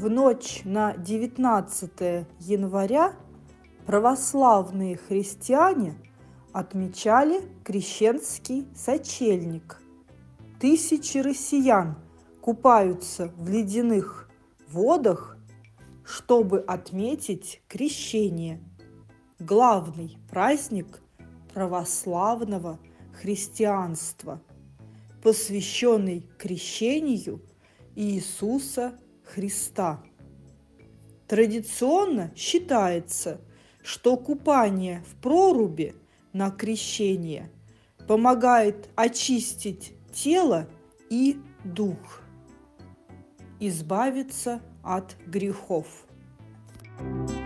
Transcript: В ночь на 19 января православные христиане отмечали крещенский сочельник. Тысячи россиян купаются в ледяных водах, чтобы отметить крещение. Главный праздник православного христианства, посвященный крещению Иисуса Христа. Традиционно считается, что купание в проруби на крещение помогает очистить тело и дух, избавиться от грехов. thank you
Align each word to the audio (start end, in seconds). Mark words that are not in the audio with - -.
В 0.00 0.08
ночь 0.08 0.62
на 0.64 0.96
19 0.96 2.26
января 2.38 3.12
православные 3.84 4.96
христиане 4.96 5.94
отмечали 6.54 7.42
крещенский 7.64 8.66
сочельник. 8.74 9.82
Тысячи 10.58 11.18
россиян 11.18 11.96
купаются 12.40 13.30
в 13.36 13.50
ледяных 13.50 14.30
водах, 14.70 15.36
чтобы 16.02 16.60
отметить 16.60 17.60
крещение. 17.68 18.64
Главный 19.38 20.16
праздник 20.30 21.02
православного 21.52 22.78
христианства, 23.20 24.40
посвященный 25.22 26.26
крещению 26.38 27.42
Иисуса 27.94 28.94
Христа. 29.34 30.02
Традиционно 31.28 32.32
считается, 32.34 33.40
что 33.82 34.16
купание 34.16 35.04
в 35.08 35.20
проруби 35.22 35.94
на 36.32 36.50
крещение 36.50 37.50
помогает 38.08 38.88
очистить 38.96 39.92
тело 40.12 40.68
и 41.08 41.38
дух, 41.64 42.22
избавиться 43.60 44.60
от 44.82 45.16
грехов. 45.26 45.86
thank 46.98 47.30
you 47.30 47.39